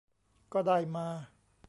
[0.53, 1.07] ก็ได้มา